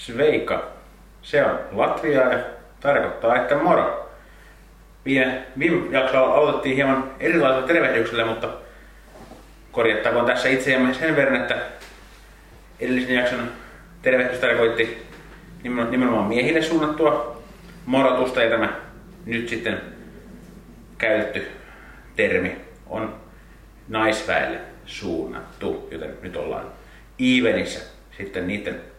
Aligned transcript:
Sveika. 0.00 0.68
Se 1.22 1.44
on 1.44 1.58
Latviaa 1.72 2.32
ja 2.32 2.38
tarkoittaa, 2.80 3.36
että 3.36 3.56
moro. 3.56 4.10
Viime, 5.04 5.42
viime 5.58 5.98
jaksolla 5.98 6.34
aloitettiin 6.34 6.76
hieman 6.76 7.10
erilaisella 7.20 7.66
tervehdyksellä, 7.66 8.26
mutta 8.26 8.48
korjattakoon 9.72 10.26
tässä 10.26 10.48
itseämme 10.48 10.94
sen 10.94 11.16
verran, 11.16 11.40
että 11.40 11.56
edellisen 12.80 13.14
jakson 13.14 13.52
tervehdys 14.02 14.38
tarkoitti 14.38 15.06
nimenomaan 15.62 16.28
miehille 16.28 16.62
suunnattua 16.62 17.42
morotusta 17.86 18.42
ja 18.42 18.50
tämä 18.50 18.72
nyt 19.26 19.48
sitten 19.48 19.80
käytetty 20.98 21.46
termi 22.16 22.56
on 22.86 23.14
naisväelle 23.88 24.58
suunnattu, 24.86 25.88
joten 25.90 26.14
nyt 26.22 26.36
ollaan 26.36 26.66
evenissä 27.18 27.80
sitten 28.16 28.48
niiden, 28.48 28.89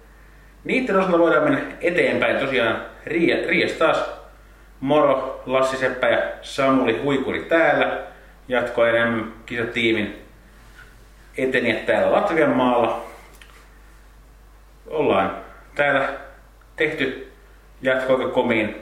niiden 0.64 0.96
osalta 0.96 1.20
voidaan 1.20 1.44
mennä 1.44 1.62
eteenpäin. 1.82 2.38
Tosiaan 2.38 2.82
Rias 3.06 3.72
taas 3.72 4.12
Moro, 4.80 5.44
Lassi 5.46 5.78
Seppä 5.78 6.10
ja 6.10 6.22
Samuli 6.42 7.02
Huikuri 7.04 7.42
täällä. 7.42 7.98
Jatko 8.48 8.86
enemmän 8.86 9.34
kisatiimin 9.46 10.22
eteniä 11.38 11.76
täällä 11.76 12.12
Latvian 12.12 12.50
maalla. 12.50 13.06
Ollaan 14.88 15.38
täällä 15.76 16.10
tehty 16.76 17.32
jatko 17.82 18.18
komiin, 18.18 18.76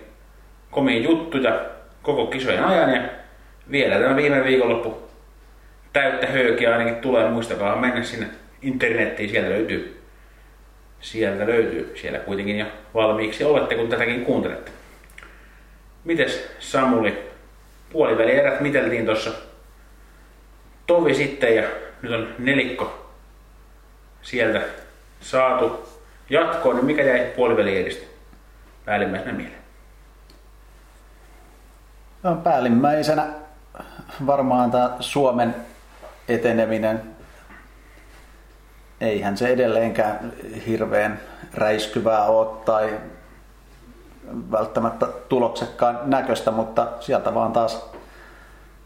komiin 0.72 1.04
juttuja 1.04 1.62
koko 2.02 2.28
kisojen 2.28 2.64
ajan 2.64 2.94
ja 2.94 3.02
vielä 3.72 4.00
tämä 4.00 4.16
viime 4.16 4.44
viikonloppu 4.44 5.10
täyttä 5.94 6.28
höykiä 6.28 6.72
ainakin 6.72 6.96
tulee. 6.96 7.30
Muistakaa 7.30 7.76
mennä 7.76 8.04
sinne 8.04 8.28
internettiin, 8.62 9.30
sieltä 9.30 9.50
löytyy. 9.50 9.99
Sieltä 11.02 11.46
löytyy. 11.46 11.94
Siellä 12.02 12.20
kuitenkin 12.20 12.60
jo 12.60 12.66
valmiiksi 12.94 13.44
olette, 13.44 13.76
kun 13.76 13.90
tätäkin 13.90 14.26
kuuntelette. 14.26 14.72
Mites 16.04 16.50
Samuli? 16.60 17.30
Puoliväli 17.92 18.32
erät 18.32 18.62
miteltiin 18.62 19.06
tuossa 19.06 19.32
tovi 20.88 21.16
sitten 21.16 21.56
ja 21.56 21.64
nyt 22.02 22.12
on 22.12 22.28
nelikko 22.40 23.12
sieltä 24.22 24.62
saatu 25.22 25.90
jatkoon, 26.30 26.76
niin 26.76 26.86
mikä 26.86 27.04
jäi 27.04 27.34
puoliväli 27.36 27.78
eristä 27.78 28.06
päällimmäisenä 28.86 29.34
mieleen? 29.34 29.60
No, 32.24 32.36
päällimmäisenä 32.36 33.28
varmaan 34.26 34.72
tämä 34.72 34.98
Suomen 35.00 35.56
eteneminen. 36.28 37.02
Eihän 39.02 39.38
se 39.38 39.48
edelleenkään 39.48 40.34
hirveän 40.68 41.20
räiskyvää 41.54 42.26
ole 42.26 42.48
tai 42.66 43.00
välttämättä 44.52 45.06
tuloksekkaan 45.06 46.00
näköistä, 46.04 46.52
mutta 46.52 46.88
sieltä 47.00 47.34
vaan 47.34 47.52
taas 47.52 47.90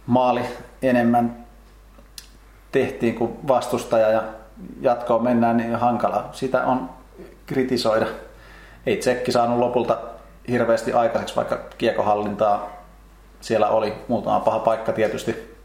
maali 0.05 0.41
enemmän 0.81 1.45
tehtiin 2.71 3.15
kuin 3.15 3.47
vastustaja 3.47 4.09
ja 4.09 4.23
jatkoon 4.81 5.23
mennään 5.23 5.57
niin 5.57 5.75
hankala. 5.75 6.29
Sitä 6.31 6.63
on 6.65 6.89
kritisoida. 7.45 8.05
Ei 8.85 8.97
Tsekki 8.97 9.31
saanut 9.31 9.59
lopulta 9.59 9.97
hirveästi 10.47 10.93
aikaiseksi, 10.93 11.35
vaikka 11.35 11.59
kiekohallintaa 11.77 12.69
siellä 13.41 13.67
oli 13.67 13.93
muutama 14.07 14.39
paha 14.39 14.59
paikka 14.59 14.91
tietysti, 14.91 15.55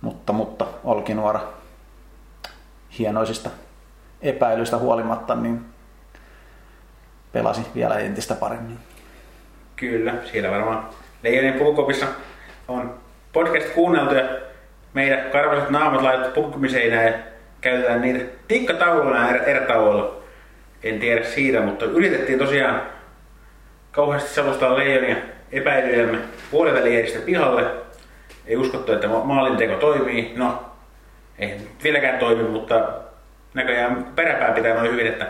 mutta, 0.00 0.32
mutta 0.32 0.66
Olkinuora 0.84 1.40
hienoisista 2.98 3.50
epäilyistä 4.22 4.78
huolimatta, 4.78 5.34
niin 5.34 5.64
pelasi 7.32 7.60
vielä 7.74 7.98
entistä 7.98 8.34
paremmin. 8.34 8.78
Kyllä, 9.76 10.14
siellä 10.32 10.50
varmaan 10.50 10.88
Leijonin 11.22 11.52
pukukopissa 11.52 12.06
on 12.68 12.94
podcast 13.32 13.68
kuunneltu 13.68 14.14
ja 14.14 14.28
meidän 14.94 15.30
karvaiset 15.30 15.70
naamat 15.70 16.02
laitettu 16.02 16.42
pukkumiseinään 16.42 17.06
ja 17.06 17.12
käytetään 17.60 18.00
niitä 18.00 18.24
tikkatauluina 18.48 19.30
er, 19.30 19.48
erätauolla. 19.48 20.18
En 20.82 21.00
tiedä 21.00 21.24
siitä, 21.24 21.60
mutta 21.60 21.84
yritettiin 21.84 22.38
tosiaan 22.38 22.82
kauheasti 23.92 24.30
selostaa 24.30 24.76
Leijonia 24.76 25.16
epäilyjämme 25.52 26.18
puolivälieristä 26.50 27.18
pihalle. 27.18 27.64
Ei 28.46 28.56
uskottu, 28.56 28.92
että 28.92 29.08
maalinteko 29.08 29.74
toimii. 29.74 30.32
No, 30.36 30.67
ei 31.38 31.60
vieläkään 31.84 32.18
toimi, 32.18 32.42
mutta 32.42 32.88
näköjään 33.54 34.06
peräpää 34.16 34.52
pitää 34.52 34.74
noin 34.74 34.92
hyvin, 34.92 35.06
että 35.06 35.26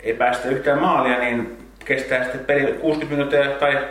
ei 0.00 0.14
päästä 0.14 0.48
yhtään 0.48 0.80
maalia, 0.80 1.18
niin 1.18 1.58
kestää 1.84 2.22
sitten 2.22 2.44
peli 2.44 2.72
60 2.72 3.06
minuuttia 3.16 3.58
tai 3.58 3.88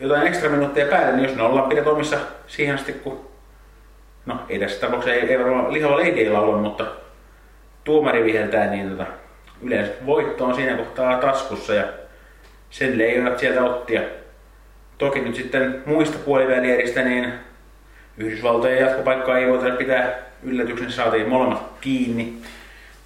jotain 0.00 0.26
ekstra 0.26 0.50
minuuttia 0.50 0.86
päälle, 0.86 1.12
niin 1.12 1.24
jos 1.28 1.36
ne 1.36 1.42
ollaan 1.42 1.68
pidät 1.68 1.86
omissa 1.86 2.18
siihen 2.46 2.74
asti, 2.74 2.92
kun 2.92 3.30
no 4.26 4.40
ei 4.48 4.58
tässä 4.58 4.80
tapauksessa 4.80 5.14
ei, 5.14 5.30
ei 5.30 5.38
varmaan 5.38 5.72
lihava 5.72 5.96
leidi 5.96 6.20
ei 6.20 6.30
laula, 6.30 6.58
mutta 6.58 6.86
tuomari 7.84 8.24
viheltää, 8.24 8.66
niin 8.66 8.90
tota, 8.90 9.06
yleensä 9.62 9.92
voitto 10.06 10.44
on 10.44 10.54
siinä 10.54 10.76
kohtaa 10.76 11.18
taskussa 11.18 11.74
ja 11.74 11.84
sen 12.70 12.98
leijonat 12.98 13.38
sieltä 13.38 13.64
otti. 13.64 13.94
Ja 13.94 14.02
toki 14.98 15.20
nyt 15.20 15.34
sitten 15.34 15.82
muista 15.86 16.18
puolivälieristä, 16.24 17.02
niin 17.02 17.32
Yhdysvaltojen 18.20 18.78
jatkopaikkaa 18.78 19.38
ei 19.38 19.48
voida 19.48 19.76
pitää 19.76 20.18
yllätyksen, 20.42 20.92
saatiin 20.92 21.28
molemmat 21.28 21.62
kiinni. 21.80 22.42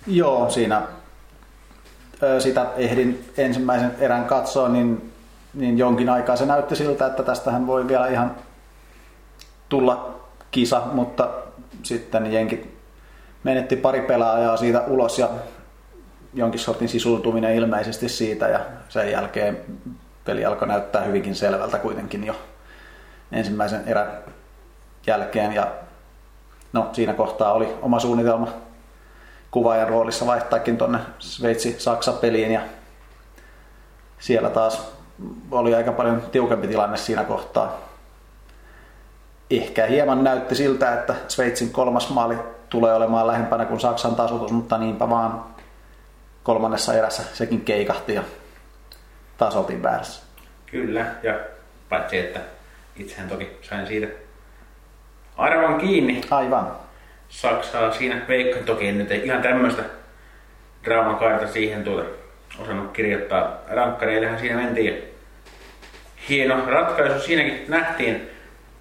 Joo, 0.06 0.50
siinä 0.50 0.82
sitä 2.38 2.66
ehdin 2.76 3.24
ensimmäisen 3.36 3.90
erän 4.00 4.24
katsoa, 4.24 4.68
niin, 4.68 5.12
niin 5.54 5.78
jonkin 5.78 6.08
aikaa 6.08 6.36
se 6.36 6.46
näytti 6.46 6.76
siltä, 6.76 7.06
että 7.06 7.22
tästähän 7.22 7.66
voi 7.66 7.88
vielä 7.88 8.08
ihan 8.08 8.36
tulla 9.68 10.20
kisa, 10.50 10.82
mutta 10.92 11.30
sitten 11.82 12.32
jenkit 12.32 12.74
menetti 13.44 13.76
pari 13.76 14.00
pelaajaa 14.00 14.56
siitä 14.56 14.80
ulos 14.86 15.18
ja 15.18 15.28
jonkin 16.34 16.60
sortin 16.60 16.88
sisultuminen 16.88 17.54
ilmeisesti 17.54 18.08
siitä 18.08 18.48
ja 18.48 18.60
sen 18.88 19.10
jälkeen 19.10 19.58
peli 20.24 20.44
alkoi 20.44 20.68
näyttää 20.68 21.02
hyvinkin 21.02 21.34
selvältä 21.34 21.78
kuitenkin 21.78 22.24
jo 22.24 22.34
ensimmäisen 23.32 23.82
erän 23.86 24.08
jälkeen 25.06 25.52
ja 25.52 25.66
no 26.72 26.90
siinä 26.92 27.14
kohtaa 27.14 27.52
oli 27.52 27.74
oma 27.82 28.00
suunnitelma 28.00 28.48
kuvaajan 29.50 29.88
roolissa 29.88 30.26
vaihtaakin 30.26 30.78
tuonne 30.78 30.98
Sveitsi-Saksa-peliin 31.18 32.52
ja 32.52 32.60
siellä 34.18 34.50
taas 34.50 34.92
oli 35.50 35.74
aika 35.74 35.92
paljon 35.92 36.22
tiukempi 36.32 36.68
tilanne 36.68 36.96
siinä 36.96 37.24
kohtaa. 37.24 37.80
Ehkä 39.50 39.86
hieman 39.86 40.24
näytti 40.24 40.54
siltä, 40.54 40.94
että 40.94 41.14
Sveitsin 41.28 41.70
kolmas 41.70 42.10
maali 42.10 42.36
tulee 42.68 42.94
olemaan 42.94 43.26
lähempänä 43.26 43.64
kuin 43.64 43.80
Saksan 43.80 44.14
tasoitus, 44.14 44.52
mutta 44.52 44.78
niinpä 44.78 45.08
vaan 45.10 45.44
kolmannessa 46.42 46.94
erässä 46.94 47.22
sekin 47.32 47.60
keikahti 47.60 48.14
ja 48.14 48.22
taas 49.38 49.56
oltiin 49.56 49.82
väärässä. 49.82 50.22
Kyllä, 50.66 51.06
ja 51.22 51.40
paitsi 51.88 52.18
että 52.18 52.40
itsehän 52.96 53.28
toki 53.28 53.58
sain 53.62 53.86
siitä 53.86 54.23
arvan 55.36 55.80
kiinni. 55.80 56.20
Aivan. 56.30 56.72
Saksaa 57.28 57.92
siinä 57.92 58.22
veikka 58.28 58.60
toki 58.60 58.88
en 58.88 58.98
nyt 58.98 59.10
ihan 59.10 59.42
tämmöistä 59.42 59.82
draamakaarta 60.84 61.46
siihen 61.46 61.84
tuota 61.84 62.04
osannut 62.58 62.92
kirjoittaa. 62.92 63.58
Rankkareillehan 63.68 64.38
siinä 64.38 64.56
mentiin. 64.56 65.02
Hieno 66.28 66.66
ratkaisu 66.66 67.20
siinäkin 67.20 67.64
nähtiin. 67.68 68.30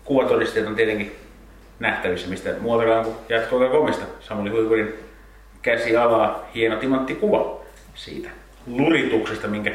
Kuvatodisteet 0.04 0.68
on 0.68 0.76
tietenkin 0.76 1.16
nähtävissä, 1.80 2.30
mistä 2.30 2.54
muualtakaan 2.60 3.06
kuin 3.06 3.16
jatkoa 3.30 3.70
komista. 3.70 4.06
Samuli 4.20 4.50
Huikurin 4.50 4.94
käsi 5.62 5.98
alaa. 5.98 6.50
Hieno 6.56 6.76
timantti 6.76 7.16
kuva 7.16 7.62
siitä 7.96 8.30
lurituksesta, 8.68 9.48
minkä 9.48 9.72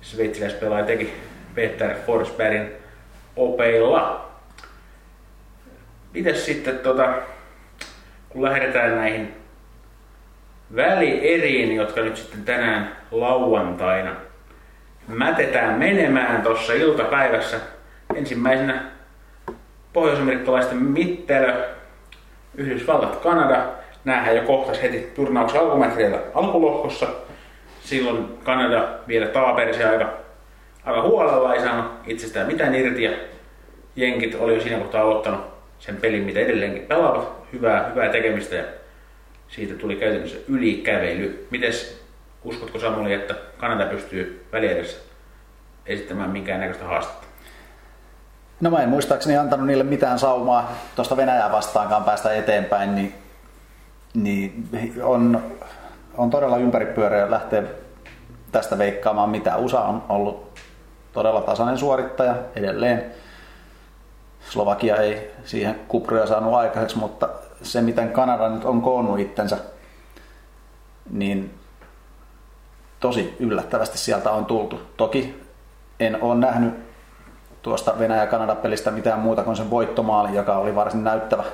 sveitsiläispelaaja 0.00 0.84
teki 0.84 1.12
Peter 1.54 1.96
Forsbergin 2.06 2.72
opeilla. 3.36 4.29
Mites 6.14 6.46
sitten 6.46 6.78
tota, 6.78 7.14
kun 8.28 8.42
lähdetään 8.42 8.96
näihin 8.96 9.34
välieriin, 10.76 11.76
jotka 11.76 12.00
nyt 12.00 12.16
sitten 12.16 12.44
tänään 12.44 12.96
lauantaina 13.10 14.16
mätetään 15.08 15.78
menemään 15.78 16.42
tuossa 16.42 16.72
iltapäivässä. 16.72 17.56
Ensimmäisenä 18.14 18.82
pohjoisamerikkalaisten 19.92 20.78
mittelö, 20.78 21.68
Yhdysvallat, 22.54 23.16
Kanada. 23.16 23.66
Nämähän 24.04 24.36
jo 24.36 24.42
kohtas 24.42 24.82
heti 24.82 25.10
turnauksen 25.14 25.60
alkumetreillä 25.60 26.18
alkulohkossa. 26.34 27.06
Silloin 27.80 28.38
Kanada 28.44 28.88
vielä 29.08 29.26
taaperisi 29.26 29.84
aika, 29.84 30.12
aika 30.84 31.02
huolella, 31.02 31.54
ei 31.54 31.60
saanut 31.60 31.92
itsestään 32.06 32.46
mitään 32.46 32.74
irti 32.74 33.02
ja 33.02 33.10
jenkit 33.96 34.34
oli 34.34 34.54
jo 34.54 34.60
siinä 34.60 34.78
kohtaa 34.78 35.02
aloittanut 35.02 35.59
sen 35.80 35.96
pelin, 35.96 36.22
mitä 36.22 36.40
edelleenkin 36.40 36.82
pelaavat 36.82 37.52
hyvää, 37.52 37.88
hyvää 37.88 38.08
tekemistä 38.08 38.56
ja 38.56 38.64
siitä 39.48 39.74
tuli 39.74 39.96
käytännössä 39.96 40.38
ylikävely. 40.48 41.46
Mites 41.50 42.02
uskotko 42.44 42.78
Samuli, 42.78 43.12
että 43.12 43.34
Kanada 43.58 43.86
pystyy 43.86 44.46
väliedessä 44.52 44.98
esittämään 45.86 46.30
minkään 46.30 46.60
näköistä 46.60 46.84
haastetta? 46.84 47.26
No 48.60 48.70
mä 48.70 48.82
en 48.82 48.88
muistaakseni 48.88 49.36
antanut 49.36 49.66
niille 49.66 49.84
mitään 49.84 50.18
saumaa 50.18 50.72
tuosta 50.96 51.16
Venäjää 51.16 51.52
vastaankaan 51.52 52.04
päästä 52.04 52.34
eteenpäin, 52.34 52.94
niin, 52.94 53.14
niin 54.14 54.64
on, 55.02 55.42
on 56.16 56.30
todella 56.30 56.56
ympäripyöreä 56.56 57.30
lähteä 57.30 57.62
tästä 58.52 58.78
veikkaamaan 58.78 59.30
mitä. 59.30 59.56
USA 59.56 59.80
on 59.80 60.02
ollut 60.08 60.60
todella 61.12 61.40
tasainen 61.40 61.78
suorittaja 61.78 62.34
edelleen. 62.56 63.04
Slovakia 64.48 64.96
ei 64.96 65.30
siihen 65.44 65.80
kupria 65.88 66.26
saanut 66.26 66.54
aikaiseksi, 66.54 66.98
mutta 66.98 67.28
se 67.62 67.80
miten 67.80 68.12
Kanada 68.12 68.48
nyt 68.48 68.64
on 68.64 68.82
koonnut 68.82 69.18
itsensä, 69.18 69.58
niin 71.10 71.54
tosi 73.00 73.36
yllättävästi 73.38 73.98
sieltä 73.98 74.30
on 74.30 74.46
tultu. 74.46 74.80
Toki 74.96 75.42
en 76.00 76.22
ole 76.22 76.34
nähnyt 76.34 76.74
tuosta 77.62 77.98
Venäjä-Kanada-pelistä 77.98 78.90
mitään 78.90 79.20
muuta 79.20 79.42
kuin 79.42 79.56
sen 79.56 79.70
voittomaali, 79.70 80.36
joka 80.36 80.58
oli 80.58 80.74
varsin 80.74 81.04
näyttävä 81.04 81.44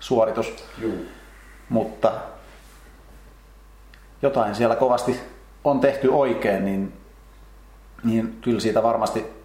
suoritus. 0.00 0.64
Juu. 0.78 1.04
Mutta 1.68 2.12
jotain 4.22 4.54
siellä 4.54 4.76
kovasti 4.76 5.20
on 5.64 5.80
tehty 5.80 6.08
oikein, 6.08 6.64
niin, 6.64 6.92
niin 8.04 8.38
kyllä 8.42 8.60
siitä 8.60 8.82
varmasti 8.82 9.39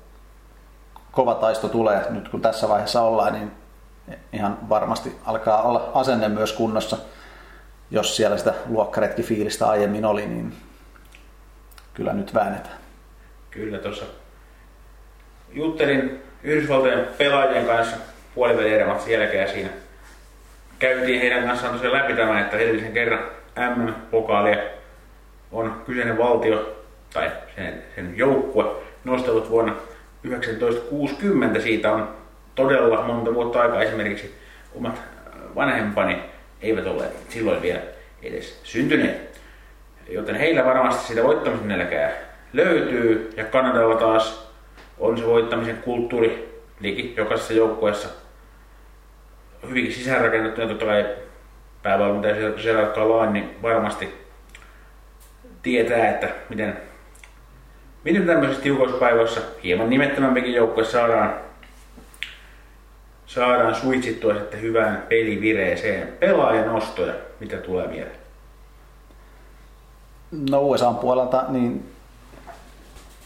kova 1.15 1.35
taisto 1.35 1.67
tulee. 1.67 2.01
Nyt 2.09 2.29
kun 2.29 2.41
tässä 2.41 2.69
vaiheessa 2.69 3.01
ollaan, 3.01 3.33
niin 3.33 3.51
ihan 4.33 4.57
varmasti 4.69 5.15
alkaa 5.25 5.62
olla 5.62 5.91
asenne 5.94 6.29
myös 6.29 6.53
kunnossa. 6.53 6.97
Jos 7.91 8.15
siellä 8.15 8.38
sitä 8.38 8.53
luokkaretkifiilistä 8.69 9.67
aiemmin 9.67 10.06
oli, 10.06 10.25
niin 10.25 10.53
kyllä 11.94 12.13
nyt 12.13 12.33
väännetään. 12.33 12.77
Kyllä 13.51 13.77
tuossa 13.77 14.06
juttelin 15.51 16.23
Yhdysvaltojen 16.44 17.07
pelaajien 17.17 17.65
kanssa 17.65 17.97
puolivälierät 18.35 19.07
jälkeen 19.07 19.41
ja 19.41 19.53
siinä 19.53 19.69
käytiin 20.79 21.21
heidän 21.21 21.47
kanssaan 21.47 21.73
tosiaan 21.73 21.97
läpi 21.97 22.13
tämä, 22.13 22.41
että 22.41 22.57
edellisen 22.57 22.94
kerran 22.94 23.25
MM-pokaalia 23.75 24.63
on 25.51 25.81
kyseinen 25.85 26.17
valtio 26.17 26.83
tai 27.13 27.31
sen, 27.56 27.83
sen 27.95 28.17
joukkue 28.17 28.65
nostellut 29.03 29.50
vuonna 29.50 29.75
1960. 30.25 31.60
Siitä 31.60 31.92
on 31.92 32.16
todella 32.56 33.01
monta 33.01 33.33
vuotta 33.33 33.62
aikaa 33.62 33.81
esimerkiksi 33.81 34.36
omat 34.75 35.01
vanhempani 35.56 36.19
eivät 36.62 36.88
ole 36.88 37.04
silloin 37.30 37.62
vielä 37.62 37.80
edes 38.24 38.60
syntyneet. 38.63 39.39
Joten 40.10 40.36
heillä 40.36 40.66
varmasti 40.66 41.07
sitä 41.07 41.24
voittamisen 41.24 41.68
nälkää 41.68 42.12
löytyy 42.54 43.33
ja 43.38 43.44
Kanadalla 43.44 43.95
taas 43.95 44.51
on 45.00 45.18
se 45.18 45.25
voittamisen 45.25 45.77
kulttuuri 45.77 46.62
liki 46.80 47.13
jokaisessa 47.18 47.54
joukkueessa 47.54 48.10
hyvinkin 49.69 49.94
sisäänrakennettu 49.94 50.62
ja 50.62 50.68
totta 50.68 50.86
kai 50.86 51.06
päävalmentaja 51.83 52.51
Gerard 52.51 52.95
Callain 52.95 53.33
niin 53.33 53.56
varmasti 53.62 54.13
tietää, 55.62 56.10
että 56.10 56.30
miten, 56.50 56.77
miten 58.05 58.25
tämmöisissä 58.27 58.63
tiukoissa 58.63 58.97
päivässä 58.97 59.41
hieman 59.63 59.89
nimettömämpikin 59.89 60.53
joukkue 60.53 60.83
saadaan, 60.83 61.33
saadaan 63.25 63.75
suitsittua 63.75 64.33
sitten 64.33 64.61
hyvään 64.61 65.05
pelivireeseen. 65.09 66.07
Pelaajan 66.07 66.69
ostoja, 66.69 67.13
mitä 67.39 67.57
tulee 67.57 67.87
mieleen? 67.87 68.15
No 70.49 70.61
USA 70.61 70.93
puolelta, 70.93 71.43
niin 71.47 71.91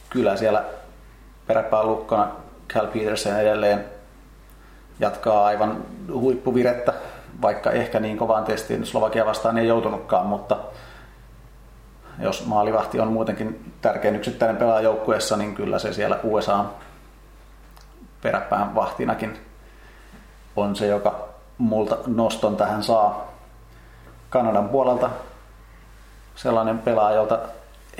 kyllä 0.09 0.35
siellä 0.35 0.63
peräpään 1.47 1.87
lukkona 1.87 2.27
Cal 2.73 2.87
Peterson 2.87 3.39
edelleen 3.39 3.85
jatkaa 4.99 5.45
aivan 5.45 5.83
huippuvirettä, 6.13 6.93
vaikka 7.41 7.71
ehkä 7.71 7.99
niin 7.99 8.17
kovaan 8.17 8.43
testiin 8.43 8.85
Slovakia 8.85 9.25
vastaan 9.25 9.57
ei 9.57 9.67
joutunutkaan, 9.67 10.25
mutta 10.25 10.57
jos 12.19 12.45
maalivahti 12.45 12.99
on 12.99 13.13
muutenkin 13.13 13.73
tärkein 13.81 14.15
yksittäinen 14.15 14.57
pelaaja 14.57 14.81
joukkueessa, 14.81 15.37
niin 15.37 15.55
kyllä 15.55 15.79
se 15.79 15.93
siellä 15.93 16.19
USA 16.23 16.65
peräpään 18.21 18.75
vahtinakin 18.75 19.39
on 20.55 20.75
se, 20.75 20.87
joka 20.87 21.27
multa 21.57 21.97
noston 22.07 22.57
tähän 22.57 22.83
saa. 22.83 23.29
Kanadan 24.29 24.69
puolelta 24.69 25.09
sellainen 26.35 26.79
pelaaja, 26.79 27.15
jolta 27.15 27.39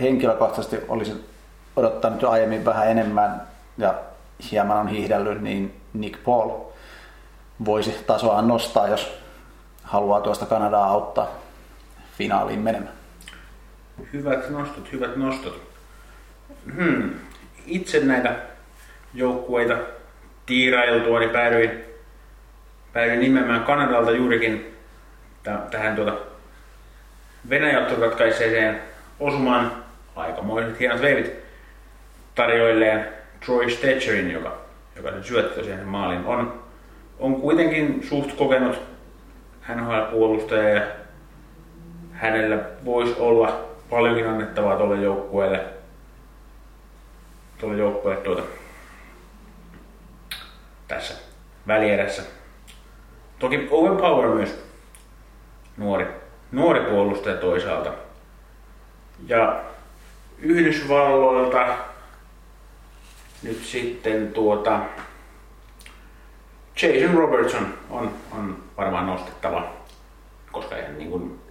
henkilökohtaisesti 0.02 0.80
olisin 0.88 1.26
odottanut 1.76 2.22
jo 2.22 2.30
aiemmin 2.30 2.66
vähän 2.66 2.88
enemmän 2.88 3.42
ja 3.78 3.94
hieman 4.52 4.78
on 4.78 4.88
hiihdellyt, 4.88 5.42
niin 5.42 5.82
Nick 5.94 6.24
Paul 6.24 6.50
voisi 7.66 8.04
tasoa 8.08 8.42
nostaa, 8.42 8.88
jos 8.88 9.18
haluaa 9.84 10.22
tuosta 10.22 10.46
Kanadaa 10.46 10.86
auttaa 10.86 11.28
finaaliin 12.18 12.60
menemään. 12.60 12.99
Hyvät 14.14 14.50
nostot, 14.50 14.92
hyvät 14.92 15.16
nostot. 15.16 15.62
Hmm. 16.76 17.14
Itse 17.66 18.00
näitä 18.00 18.36
joukkueita 19.14 19.78
tiirailtua, 20.46 21.20
niin 21.20 21.30
päädyin, 21.30 21.84
päädyin 22.94 23.20
nimemään 23.20 23.64
Kanadalta 23.64 24.12
juurikin 24.12 24.76
tähän 25.72 25.96
tuota 25.96 26.18
Venäjä 27.50 27.88
ratkaiseeseen 28.02 28.82
osumaan 29.20 29.72
aikamoiset 30.16 30.80
hienot 30.80 31.02
veivit 31.02 31.32
tarjoilleen 32.36 33.08
Troy 33.46 33.70
Stetcherin, 33.70 34.32
joka, 34.32 34.58
joka 34.96 35.12
sen 35.12 35.24
syötti 35.24 35.64
siihen 35.64 35.88
maalin, 35.88 36.26
on, 36.26 36.64
on 37.20 37.36
kuitenkin 37.36 38.04
suht 38.10 38.32
kokenut 38.32 38.82
NHL-puolustaja 39.76 40.70
ja 40.70 40.82
hänellä 42.12 42.58
voisi 42.86 43.16
olla 43.20 43.69
paljonkin 43.90 44.28
annettavaa 44.30 44.78
tuolle 44.78 45.02
joukkueelle. 45.02 45.66
Tuolle 47.58 47.78
joukkueelle 47.78 48.24
tuota, 48.24 48.42
tässä 50.88 51.14
välierässä. 51.68 52.24
Toki 53.40 53.68
Owen 53.72 53.98
Power 53.98 54.30
myös 54.30 54.64
nuori, 55.78 56.08
nuori 56.52 56.80
puolustaja 56.80 57.38
toisaalta. 57.38 57.94
Ja 59.28 59.62
Yhdysvalloilta 60.40 61.78
nyt 63.44 63.66
sitten 63.66 64.34
tuota 64.34 64.80
Jason 66.82 67.18
Robertson 67.18 67.74
on, 67.90 68.14
on 68.32 68.64
varmaan 68.78 69.08
nostettava, 69.08 69.74
koska 70.52 70.78
ihan 70.78 70.98
niin 70.98 71.10
kuin 71.10 71.49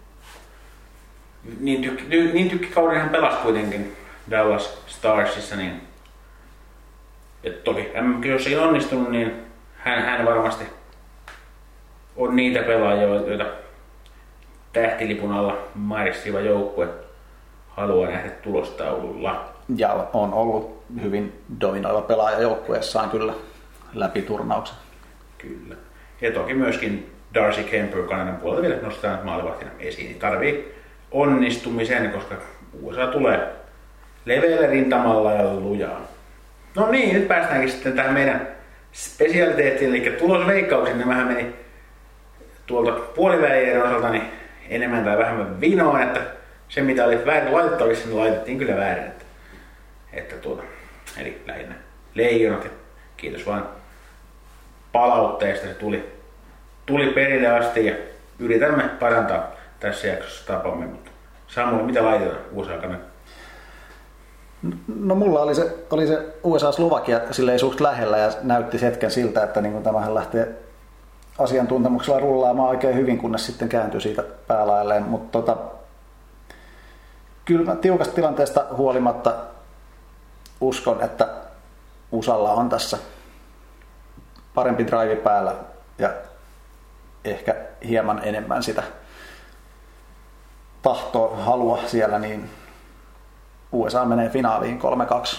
niin, 1.60 1.82
tykki, 1.82 2.04
niin 2.08 2.50
tykkikauden 2.50 3.00
hän 3.00 3.10
pelasi 3.10 3.36
kuitenkin 3.36 3.96
Dallas 4.30 4.82
Starsissa, 4.86 5.56
niin 5.56 5.88
ja 7.42 7.52
toki 7.64 7.88
jos 8.24 8.46
ei 8.46 8.56
onnistunut, 8.56 9.10
niin 9.10 9.32
hän, 9.76 10.02
hän 10.02 10.26
varmasti 10.26 10.64
on 12.16 12.36
niitä 12.36 12.62
pelaajia, 12.62 13.04
joita 13.04 13.46
tähtilipun 14.72 15.32
alla 15.32 15.58
mairissiva 15.74 16.40
joukkue 16.40 16.88
haluaa 17.68 18.10
nähdä 18.10 18.30
tulostaululla. 18.30 19.44
Ja 19.76 20.06
on 20.12 20.34
ollut 20.34 20.82
hyvin 21.02 21.42
dominoiva 21.60 22.00
pelaaja 22.00 22.40
joukkueessaan 22.40 23.10
kyllä 23.10 23.32
läpi 23.94 24.22
turnauksen. 24.22 24.76
Kyllä. 25.38 25.74
Ja 26.20 26.32
toki 26.32 26.54
myöskin 26.54 27.12
Darcy 27.34 27.62
Kemper 27.62 28.02
Kanadan 28.02 28.36
puolelta 28.36 28.62
vielä 28.62 28.82
nostetaan 28.82 29.20
maalivahtina 29.24 29.70
esiin. 29.78 30.18
Tarvii 30.18 30.77
onnistumisen, 31.10 32.10
koska 32.10 32.34
USA 32.82 33.06
tulee 33.06 33.48
leveällä 34.24 34.66
rintamalla 34.66 35.32
ja 35.32 35.54
lujaa. 35.54 36.00
No 36.74 36.90
niin, 36.90 37.14
nyt 37.14 37.28
päästäänkin 37.28 37.70
sitten 37.70 37.92
tähän 37.92 38.14
meidän 38.14 38.48
spesialiteettiin, 38.92 39.90
eli 39.90 40.16
tulosveikkauksiin. 40.18 40.98
Nämähän 40.98 41.26
meni 41.26 41.54
tuolta 42.66 42.92
puolivälien 42.92 43.82
osalta 43.82 44.10
niin 44.10 44.24
enemmän 44.68 45.04
tai 45.04 45.18
vähemmän 45.18 45.60
vinoon, 45.60 46.02
että 46.02 46.20
se 46.68 46.80
mitä 46.80 47.04
oli 47.04 47.26
väärin 47.26 47.52
laitettavissa, 47.52 48.06
niin 48.06 48.18
laitettiin 48.18 48.58
kyllä 48.58 48.76
väärin. 48.76 49.04
Että, 49.04 49.24
että 50.12 50.36
tuota, 50.36 50.62
eli 51.18 51.42
lähinnä 51.46 51.74
leijonat 52.14 52.70
kiitos 53.16 53.46
vaan 53.46 53.68
palautteesta, 54.92 55.66
se 55.66 55.74
tuli, 55.74 56.12
tuli 56.86 57.06
perille 57.06 57.48
asti 57.48 57.86
ja 57.86 57.94
yritämme 58.38 58.82
parantaa 58.82 59.57
tässä 59.80 60.06
jaksossa 60.06 60.46
tapamme, 60.46 60.86
mutta 60.86 61.10
Samuel, 61.48 61.84
mitä 61.84 62.04
laitetaan 62.04 62.40
USA 62.52 62.72
kannalta? 62.72 63.04
No 64.86 65.14
mulla 65.14 65.40
oli 65.40 65.54
se, 65.54 65.76
oli 65.90 66.06
se 66.06 66.34
USA-Slovakia 66.42 67.20
silleen 67.30 67.58
suht 67.58 67.80
lähellä 67.80 68.18
ja 68.18 68.30
näytti 68.42 68.82
hetken 68.82 69.10
siltä, 69.10 69.42
että 69.42 69.60
niin 69.60 69.82
tämähän 69.82 70.14
lähtee 70.14 70.54
asiantuntemuksella 71.38 72.20
rullaamaan 72.20 72.68
oikein 72.68 72.94
hyvin, 72.96 73.18
kunnes 73.18 73.46
sitten 73.46 73.68
kääntyi 73.68 74.00
siitä 74.00 74.22
päälailleen. 74.46 75.02
Mutta 75.02 75.42
tota, 75.42 75.56
kyllä 77.44 77.76
tiukasta 77.76 78.14
tilanteesta 78.14 78.64
huolimatta 78.76 79.34
uskon, 80.60 81.02
että 81.02 81.28
Usalla 82.12 82.52
on 82.52 82.68
tässä 82.68 82.98
parempi 84.54 84.86
drive 84.86 85.16
päällä 85.16 85.54
ja 85.98 86.10
ehkä 87.24 87.54
hieman 87.88 88.20
enemmän 88.24 88.62
sitä 88.62 88.82
tahtoa, 90.82 91.36
halua 91.36 91.82
siellä, 91.86 92.18
niin 92.18 92.50
USA 93.72 94.04
menee 94.04 94.28
finaaliin 94.28 94.80
3-2. 94.80 95.36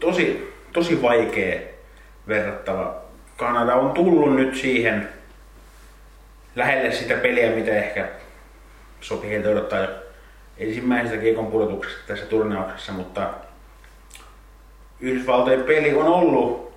Tosi, 0.00 0.54
tosi 0.72 1.02
vaikea 1.02 1.60
verrattava. 2.28 2.94
Kanada 3.36 3.74
on 3.74 3.90
tullut 3.90 4.36
nyt 4.36 4.56
siihen 4.56 5.08
lähelle 6.56 6.92
sitä 6.92 7.14
peliä, 7.14 7.50
mitä 7.50 7.70
ehkä 7.70 8.08
sopii 9.00 9.30
heiltä 9.30 9.48
odottaa 9.48 9.78
jo 9.78 9.88
ensimmäisestä 10.58 11.18
kiekon 11.18 11.46
pudotuksesta 11.46 12.00
tässä 12.06 12.26
turnauksessa, 12.26 12.92
mutta 12.92 13.30
Yhdysvaltojen 15.00 15.62
peli 15.62 15.94
on 15.94 16.06
ollut 16.06 16.74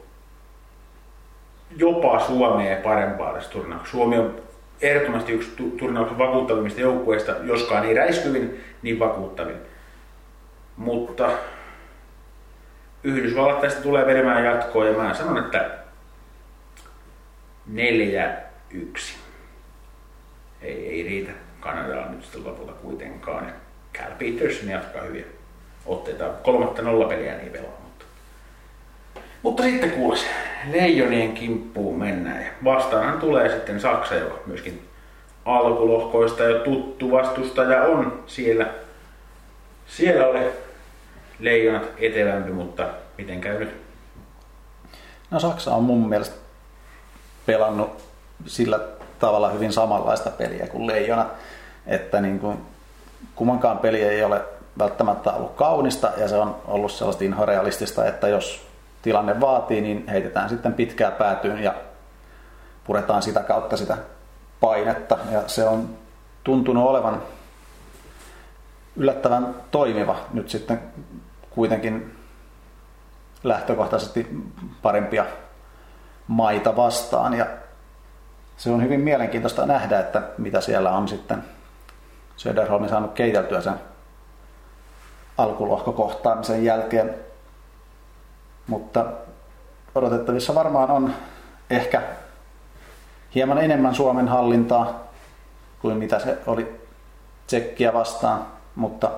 jopa 1.77 2.19
Suomea 2.19 2.77
parempaa 2.83 3.33
tässä 3.33 3.49
turnauksessa. 3.49 3.97
Suomi 3.97 4.17
on 4.17 4.46
ehdottomasti 4.81 5.31
yksi 5.31 5.51
turnauksen 5.77 6.17
vakuuttavimmista 6.17 6.81
joukkueista, 6.81 7.35
joskaan 7.43 7.83
niin 7.83 7.97
räiskyvin, 7.97 8.63
niin 8.81 8.99
vakuuttavin. 8.99 9.57
Mutta 10.77 11.29
Yhdysvallat 13.03 13.61
tästä 13.61 13.81
tulee 13.81 14.05
verimään 14.05 14.45
jatkoa 14.45 14.85
ja 14.85 14.97
mä 14.97 15.13
sanon, 15.13 15.37
että 15.37 15.69
4-1. 17.73 17.77
Ei, 20.61 20.89
ei 20.89 21.03
riitä 21.03 21.31
Kanadaan 21.59 22.11
nyt 22.11 22.23
sitten 22.23 22.43
lopulta 22.43 22.71
kuitenkaan. 22.71 23.53
Cal 23.93 24.11
Peterson 24.19 24.69
jatkaa 24.69 25.01
hyviä 25.01 25.25
otteita. 25.85 26.29
Kolmatta 26.43 26.81
nollapeliä 26.81 27.37
niin 27.37 27.51
pelaa. 27.51 27.86
Mutta, 29.43 29.63
sitten 29.63 29.91
kuules, 29.91 30.25
Leijonien 30.71 31.33
kimppuun 31.33 31.99
mennään. 31.99 32.41
Ja 32.41 32.49
vastaanhan 32.63 33.19
tulee 33.19 33.49
sitten 33.49 33.79
Saksa, 33.79 34.15
joka 34.15 34.39
myöskin 34.45 34.89
alkulohkoista 35.45 36.43
jo 36.43 36.59
tuttu 36.59 37.11
vastustaja 37.11 37.83
on 37.83 38.23
siellä. 38.27 38.67
Siellä 39.87 40.27
oli 40.27 40.39
leijonat 41.39 41.83
etelämpi, 41.97 42.51
mutta 42.51 42.87
miten 43.17 43.41
käy 43.41 43.59
nyt? 43.59 43.81
No 45.31 45.39
Saksa 45.39 45.75
on 45.75 45.83
mun 45.83 46.09
mielestä 46.09 46.35
pelannut 47.45 48.03
sillä 48.45 48.79
tavalla 49.19 49.49
hyvin 49.49 49.73
samanlaista 49.73 50.29
peliä 50.29 50.67
kuin 50.67 50.87
leijona, 50.87 51.25
että 51.87 52.21
niin 52.21 52.39
kuin 52.39 52.57
kummankaan 53.35 53.77
peli 53.77 54.03
ei 54.03 54.23
ole 54.23 54.41
välttämättä 54.79 55.31
ollut 55.31 55.55
kaunista 55.55 56.11
ja 56.17 56.27
se 56.27 56.35
on 56.35 56.55
ollut 56.67 56.91
sellaista 56.91 57.23
inhorealistista, 57.23 58.05
että 58.05 58.27
jos 58.27 58.66
tilanne 59.01 59.39
vaatii, 59.39 59.81
niin 59.81 60.07
heitetään 60.07 60.49
sitten 60.49 60.73
pitkää 60.73 61.11
päätyyn 61.11 61.63
ja 61.63 61.73
puretaan 62.83 63.21
sitä 63.21 63.39
kautta 63.39 63.77
sitä 63.77 63.97
painetta 64.59 65.17
ja 65.31 65.43
se 65.47 65.67
on 65.67 65.89
tuntunut 66.43 66.89
olevan 66.89 67.21
yllättävän 68.95 69.55
toimiva 69.71 70.19
nyt 70.33 70.49
sitten 70.49 70.81
kuitenkin 71.49 72.17
lähtökohtaisesti 73.43 74.27
parempia 74.81 75.25
maita 76.27 76.75
vastaan 76.75 77.33
ja 77.33 77.45
se 78.57 78.69
on 78.69 78.83
hyvin 78.83 78.99
mielenkiintoista 78.99 79.65
nähdä, 79.65 79.99
että 79.99 80.21
mitä 80.37 80.61
siellä 80.61 80.91
on 80.91 81.07
sitten 81.07 81.43
Söderholm 82.37 82.89
saanut 82.89 83.13
keiteltyä 83.13 83.61
sen 83.61 83.73
alkulohkokohtaamisen 85.37 86.63
jälkeen. 86.63 87.15
Mutta 88.67 89.05
odotettavissa 89.95 90.55
varmaan 90.55 90.91
on 90.91 91.13
ehkä 91.69 92.01
hieman 93.35 93.57
enemmän 93.57 93.95
Suomen 93.95 94.27
hallintaa 94.27 95.03
kuin 95.79 95.97
mitä 95.97 96.19
se 96.19 96.37
oli 96.47 96.81
Tsekkiä 97.47 97.93
vastaan, 97.93 98.47
mutta 98.75 99.11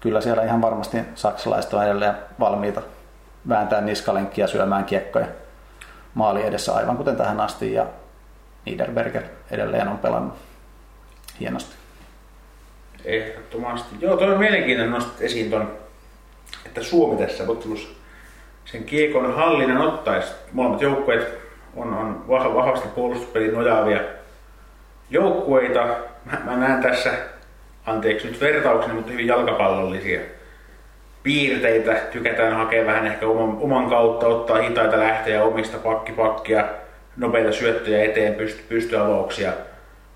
kyllä 0.00 0.20
siellä 0.20 0.42
ihan 0.44 0.62
varmasti 0.62 0.98
saksalaiset 1.14 1.74
on 1.74 1.84
edelleen 1.84 2.14
valmiita 2.40 2.82
vääntää 3.48 3.80
niskalenkkiä 3.80 4.46
syömään 4.46 4.84
kiekkoja 4.84 5.26
maali 6.14 6.46
edessä 6.46 6.74
aivan 6.74 6.96
kuten 6.96 7.16
tähän 7.16 7.40
asti 7.40 7.72
ja 7.72 7.86
Niederberger 8.64 9.22
edelleen 9.50 9.88
on 9.88 9.98
pelannut 9.98 10.34
hienosti. 11.40 11.76
Ehdottomasti. 13.04 13.96
Joo, 14.00 14.16
toi 14.16 14.32
on 14.32 14.38
mielenkiintoinen 14.38 14.92
nostat 14.92 15.20
esiin 15.20 15.50
ton, 15.50 15.72
että 16.66 16.82
Suomi 16.82 17.26
tässä 17.26 17.44
ottelussa 17.48 17.88
sen 18.72 18.84
kiekon 18.84 19.34
hallinnan 19.34 19.78
ottaisi. 19.78 20.32
Molemmat 20.52 20.82
joukkueet 20.82 21.38
on, 21.76 21.94
on 21.94 22.24
vahvasti 22.28 22.88
puolustuspelin 22.88 23.54
nojaavia 23.54 24.00
joukkueita. 25.10 25.86
Mä, 26.24 26.38
mä 26.44 26.56
näen 26.56 26.82
tässä, 26.82 27.12
anteeksi 27.86 28.26
nyt 28.26 28.40
vertaukseni, 28.40 28.94
mutta 28.94 29.12
hyvin 29.12 29.26
jalkapallollisia 29.26 30.20
piirteitä. 31.22 31.92
Tykätään 31.92 32.52
hakea 32.52 32.86
vähän 32.86 33.06
ehkä 33.06 33.26
oman, 33.26 33.56
oman 33.60 33.90
kautta, 33.90 34.26
ottaa 34.26 34.62
hitaita 34.62 34.98
lähteä 34.98 35.44
omista 35.44 35.78
pakkipakkia, 35.78 36.64
nopeita 37.16 37.52
syöttöjä 37.52 38.04
eteen, 38.04 38.34
pysty, 38.34 38.62
pystyavauksia 38.68 39.52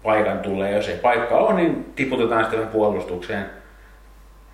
paikan 0.02 0.38
tulee. 0.38 0.72
Jos 0.72 0.88
ei 0.88 0.98
paikka 0.98 1.36
ole, 1.36 1.54
niin 1.54 1.92
tiputetaan 1.96 2.44
sitten 2.44 2.68
puolustukseen. 2.68 3.46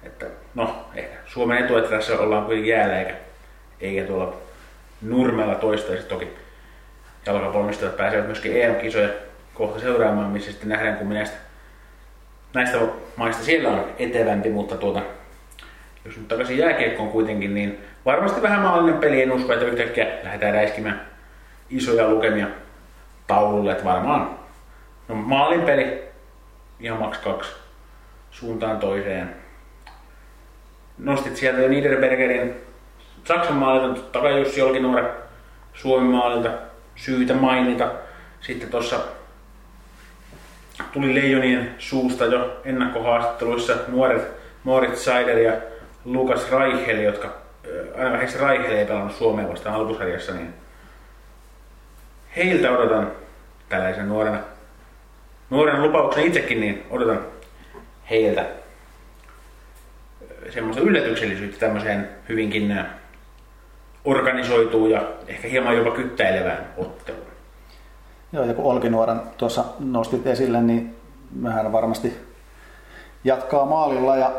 Että, 0.03 0.27
no, 0.55 0.77
ehkä 0.95 1.17
Suomen 1.27 1.65
etu, 1.65 1.77
että 1.77 1.91
tässä 1.91 2.19
ollaan 2.19 2.45
kuitenkin 2.45 2.73
jäällä 2.73 2.99
eikä, 2.99 3.15
eikä 3.83 4.05
tuolla 4.05 4.37
nurmella 5.03 5.55
toistaiseksi 5.55 6.09
toki 6.09 6.29
jalkapallomistajat 7.27 7.97
pääsevät 7.97 8.27
myöskin 8.27 8.63
EM-kisoja 8.63 9.09
kohta 9.55 9.81
seuraamaan, 9.81 10.31
missä 10.31 10.51
sitten 10.51 10.69
nähdään, 10.69 10.97
kun 10.97 11.09
näistä, 11.09 11.37
näistä 12.55 12.79
maista 13.17 13.45
siellä 13.45 13.69
on 13.69 13.85
etevämpi, 13.99 14.51
mutta 14.51 14.77
tuota, 14.77 15.03
jos 16.05 16.17
nyt 16.17 16.29
takaisin 16.29 16.59
jääkiekkoon 16.59 17.09
kuitenkin, 17.09 17.55
niin 17.55 17.79
varmasti 18.05 18.43
vähän 18.43 18.63
maallinen 18.63 19.01
peli, 19.01 19.23
en 19.23 19.33
usko, 19.33 19.53
että 19.53 19.65
yhtäkkiä 19.65 20.07
lähdetään 20.23 20.55
räiskimään 20.55 21.07
isoja 21.71 22.09
lukemia 22.09 22.47
taululle, 23.27 23.73
että 23.73 23.85
varmaan 23.85 24.39
no, 25.09 25.15
maalin 25.15 25.63
peli 25.63 26.03
ihan 26.81 26.99
maks 26.99 27.19
kaksi 27.19 27.53
suuntaan 28.31 28.79
toiseen. 28.79 29.35
Nostit 30.99 31.37
sieltä 31.37 31.61
jo 31.61 31.69
Niederbergerin 31.69 32.55
Saksan 33.25 33.57
maalilta, 33.57 33.95
totta 33.95 34.21
kai 34.21 34.39
Jussi 34.39 34.63
Olkinuore 34.63 35.11
Suomen 35.75 36.09
maalilta 36.09 36.51
syytä 36.97 37.35
mainita. 37.35 37.91
Sitten 38.41 38.69
tuossa 38.69 39.01
tuli 40.93 41.15
Leijonien 41.15 41.75
suusta 41.79 42.25
jo 42.25 42.61
ennakkohaastatteluissa 42.65 43.77
nuoret 43.89 44.23
Moritz 44.65 44.99
Seider 44.99 45.39
ja 45.39 45.53
Lukas 46.05 46.51
Reichel, 46.51 46.99
jotka 46.99 47.33
aina 47.99 48.19
heistä 48.19 48.49
Reichel 48.49 48.73
ei 48.73 48.87
pelannut 48.87 49.17
Suomeen 49.17 49.49
vastaan 49.49 49.75
alkusarjassa, 49.75 50.33
niin 50.33 50.55
heiltä 52.37 52.71
odotan 52.71 53.13
tällaisen 53.69 54.09
nuorena, 54.09 54.39
nuorena 55.51 55.83
lupauksen 55.83 56.25
itsekin, 56.25 56.61
niin 56.61 56.87
odotan 56.91 57.21
heiltä 58.11 58.47
semmoista 60.51 60.83
yllätyksellisyyttä 60.83 61.59
tämmöiseen 61.59 62.09
hyvinkin 62.29 62.69
organisoituu 64.05 64.87
ja 64.87 65.03
ehkä 65.27 65.49
hieman 65.49 65.77
jopa 65.77 65.91
kyttäilevään 65.91 66.67
otteluun. 66.77 67.27
Joo, 68.33 68.45
ja 68.45 68.55
kun 68.55 68.65
Olkinuoran 68.65 69.23
tuossa 69.37 69.65
nostit 69.79 70.27
esille, 70.27 70.63
niin 70.63 70.97
mehän 71.35 71.73
varmasti 71.73 72.19
jatkaa 73.25 73.65
maalilla 73.65 74.17
ja 74.17 74.33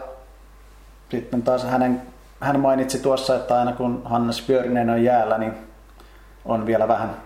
sitten 1.09 1.41
taas 1.41 1.63
hänen, 1.63 2.01
hän 2.39 2.59
mainitsi 2.59 2.99
tuossa, 2.99 3.35
että 3.35 3.59
aina 3.59 3.71
kun 3.71 4.01
Hannes 4.05 4.41
Pyörinen 4.41 4.89
on 4.89 5.03
jäällä, 5.03 5.37
niin 5.37 5.53
on 6.45 6.65
vielä 6.65 6.87
vähän 6.87 7.17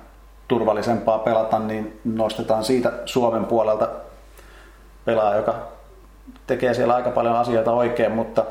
turvallisempaa 0.47 1.19
pelata, 1.19 1.59
niin 1.59 1.99
nostetaan 2.05 2.63
siitä 2.63 2.91
Suomen 3.05 3.45
puolelta 3.45 3.89
pelaaja, 5.05 5.37
joka 5.37 5.55
tekee 6.47 6.73
siellä 6.73 6.95
aika 6.95 7.11
paljon 7.11 7.35
asioita 7.35 7.71
oikein, 7.71 8.11
mutta 8.11 8.45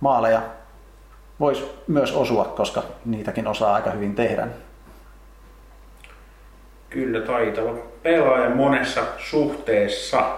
maaleja 0.00 0.42
voisi 1.40 1.64
myös 1.86 2.12
osua, 2.12 2.44
koska 2.44 2.82
niitäkin 3.04 3.46
osaa 3.46 3.74
aika 3.74 3.90
hyvin 3.90 4.14
tehdä. 4.14 4.46
Kyllä 6.90 7.20
taitava 7.20 7.74
pelaaja 8.02 8.50
monessa 8.50 9.02
suhteessa. 9.18 10.36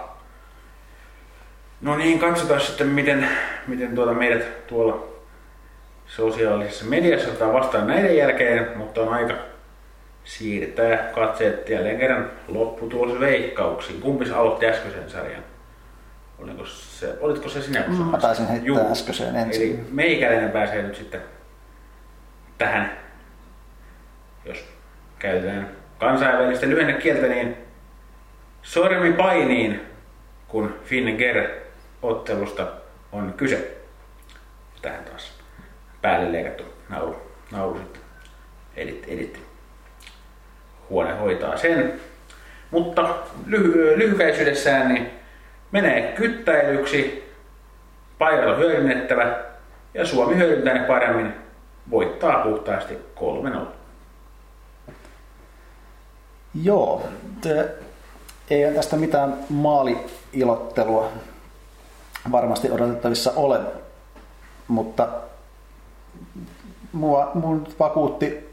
No 1.81 1.97
niin, 1.97 2.19
katsotaan 2.19 2.61
sitten 2.61 2.87
miten, 2.87 3.27
miten 3.67 3.95
tuota 3.95 4.13
meidät 4.13 4.67
tuolla 4.67 5.03
sosiaalisessa 6.05 6.85
mediassa 6.85 7.29
ottaa 7.29 7.53
vastaan 7.53 7.87
näiden 7.87 8.17
jälkeen, 8.17 8.77
mutta 8.77 9.01
on 9.01 9.13
aika 9.13 9.33
siirtää 10.23 10.97
katseet 10.97 11.69
jälleen 11.69 11.97
kerran 11.99 12.31
lopputulosveikkauksiin. 12.47 14.01
Kumpis 14.01 14.31
aloitti 14.31 14.67
äskeisen 14.67 15.09
sarjan? 15.09 15.52
Oliko 16.43 16.65
se, 16.65 17.17
olitko 17.21 17.49
se 17.49 17.61
sinä? 17.61 17.81
kun 17.81 17.97
Mm, 17.97 18.05
Mä 18.05 18.17
taisin 18.17 18.47
heittää 18.47 18.67
Juu. 18.67 18.91
äskeiseen 18.91 19.35
ensin. 19.35 19.61
Eli 19.61 19.79
meikäläinen 19.91 20.51
pääsee 20.51 20.81
nyt 20.81 20.95
sitten 20.95 21.21
tähän, 22.57 22.97
jos 24.45 24.65
käytetään 25.19 25.69
kansainvälistä 25.99 26.69
lyhennekieltä, 26.69 27.27
niin 27.27 27.57
sormi 28.61 29.13
painiin, 29.13 29.81
kun 30.47 30.75
Finger 30.83 31.49
ottelusta 32.01 32.67
on 33.11 33.33
kyse. 33.37 33.77
Tähän 34.81 35.03
taas 35.03 35.31
päälle 36.01 36.31
leikattu 36.31 36.63
nauru, 36.89 37.15
nauru 37.51 37.77
sitten 37.79 38.01
edit, 38.75 39.05
edit. 39.07 39.39
Huone 40.89 41.13
hoitaa 41.13 41.57
sen. 41.57 41.93
Mutta 42.71 43.15
lyhy- 43.47 43.97
lyhykäisyydessään 43.97 44.93
niin 44.93 45.09
menee 45.73 46.11
kyttäilyksi, 46.11 47.31
paikat 48.17 48.45
on 48.45 48.57
hyödynnettävä 48.57 49.35
ja 49.93 50.05
Suomi 50.05 50.35
hyödyntää 50.35 50.73
ne 50.73 50.87
paremmin, 50.87 51.33
voittaa 51.91 52.43
puhtaasti 52.43 52.97
3-0. 53.53 53.57
Joo, 56.63 57.09
ei 58.49 58.73
tästä 58.75 58.95
mitään 58.95 59.37
maaliilottelua 59.49 61.11
varmasti 62.31 62.71
odotettavissa 62.71 63.31
ole, 63.35 63.59
mutta 64.67 65.07
mua, 66.91 67.31
mun 67.33 67.67
vakuutti 67.79 68.49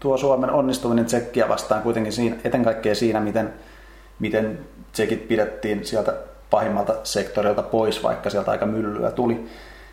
tuo 0.00 0.16
Suomen 0.16 0.50
onnistuminen 0.50 1.04
Tsekkiä 1.04 1.48
vastaan 1.48 1.82
kuitenkin 1.82 2.12
siinä, 2.12 2.36
eten 2.44 2.64
kaikkea 2.64 2.94
siinä, 2.94 3.20
miten, 3.20 3.52
miten 4.18 4.58
Tsekit 4.92 5.28
pidettiin 5.28 5.86
sieltä 5.86 6.14
pahimmalta 6.54 6.94
sektorilta 7.02 7.62
pois, 7.62 8.02
vaikka 8.02 8.30
sieltä 8.30 8.50
aika 8.50 8.66
myllyä 8.66 9.10
tuli, 9.10 9.46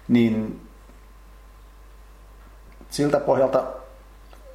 niin 0.07 0.61
siltä 2.89 3.19
pohjalta 3.19 3.63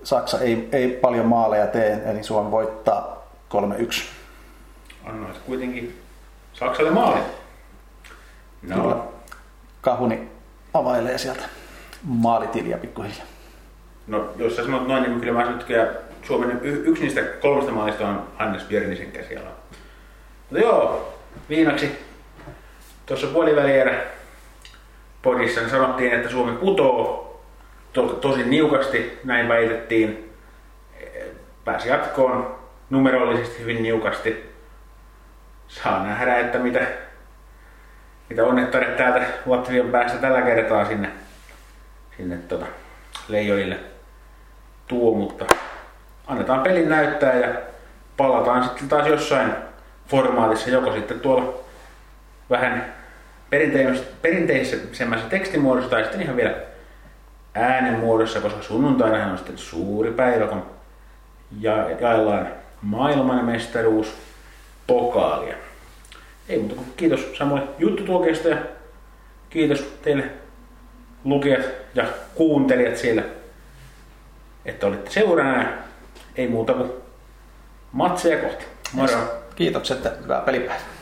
Saksa 0.02 0.40
ei, 0.40 0.68
ei 0.72 0.88
paljon 0.88 1.26
maaleja 1.26 1.66
tee, 1.66 2.02
eli 2.06 2.22
Suomi 2.22 2.50
voittaa 2.50 3.26
3-1. 3.54 4.02
Annoit 5.04 5.38
kuitenkin 5.38 6.02
Saksalle 6.52 6.90
maali. 6.90 7.20
No, 8.62 8.82
Kyllä. 8.82 8.96
Kahuni 9.80 10.28
availee 10.74 11.18
sieltä 11.18 11.44
maalitiliä 12.02 12.78
pikkuhiljaa. 12.78 13.26
no 14.06 14.28
jos 14.36 14.56
sä 14.56 14.64
sanot 14.64 14.88
noin, 14.88 15.02
niin 15.02 15.20
kyllä 15.20 15.32
mä 15.32 15.50
että 15.50 16.00
Suomen 16.26 16.60
yksi 16.62 17.02
niistä 17.02 17.22
kolmesta 17.22 17.72
maalista 17.72 18.08
on 18.08 18.28
Hannes 18.38 18.62
Björnisen 18.62 19.12
käsiala. 19.12 19.50
Mutta 20.50 20.64
joo, 20.64 21.15
viimeksi 21.48 21.98
tuossa 23.06 23.26
puolivälierä 23.26 24.02
podissa 25.22 25.60
niin 25.60 25.70
sanottiin, 25.70 26.12
että 26.12 26.28
Suomi 26.28 26.52
putoo 26.52 27.26
to- 27.92 28.12
tosi 28.14 28.42
niukasti, 28.42 29.18
näin 29.24 29.48
väitettiin. 29.48 30.32
Pääsi 31.64 31.88
jatkoon 31.88 32.58
numerollisesti 32.90 33.58
hyvin 33.62 33.82
niukasti. 33.82 34.52
Saa 35.68 36.04
nähdä, 36.04 36.38
että 36.38 36.58
mitä, 36.58 36.86
mitä 38.28 38.44
onnettaret 38.44 38.96
täältä 38.96 39.26
Latvian 39.46 39.90
päästä 39.90 40.18
tällä 40.18 40.42
kertaa 40.42 40.84
sinne, 40.84 41.10
sinne 42.16 42.36
tota, 42.36 42.66
leijonille 43.28 43.76
tuo, 44.88 45.14
mutta 45.14 45.44
annetaan 46.26 46.60
pelin 46.60 46.88
näyttää 46.88 47.34
ja 47.34 47.48
palataan 48.16 48.64
sitten 48.64 48.88
taas 48.88 49.06
jossain 49.06 49.52
formaatissa, 50.08 50.70
joko 50.70 50.92
sitten 50.92 51.20
tuolla 51.20 51.54
vähän 52.50 52.94
perinteis- 53.50 54.04
perinteisemmässä 54.22 55.28
tekstimuodossa 55.28 55.90
tai 55.90 56.02
sitten 56.02 56.22
ihan 56.22 56.36
vielä 56.36 56.54
äänen 57.54 57.98
muodossa, 57.98 58.40
koska 58.40 58.62
sunnuntaina 58.62 59.30
on 59.30 59.38
sitten 59.38 59.58
suuri 59.58 60.10
päivä, 60.10 60.46
kun 60.46 60.62
ja, 61.60 61.90
jaellaan 62.00 62.48
maailmanmestaruus 62.82 64.14
pokaalia. 64.86 65.54
Ei 66.48 66.58
muuta 66.58 66.74
kuin 66.74 66.92
kiitos 66.96 67.20
Samuel 67.38 67.62
juttutuokiosta 67.78 68.48
ja 68.48 68.56
kiitos 69.50 69.80
teille 70.02 70.24
lukijat 71.24 71.66
ja 71.94 72.04
kuuntelijat 72.34 72.96
siellä, 72.96 73.22
että 74.64 74.86
olitte 74.86 75.10
seurana. 75.10 75.62
ja 75.62 75.68
Ei 76.36 76.48
muuta 76.48 76.72
kuin 76.74 76.90
matseja 77.92 78.38
kohti. 78.38 78.64
Moro! 78.92 79.45
Kiitokset 79.56 80.22
hyvää 80.22 80.40
pelipäivää. 80.40 80.95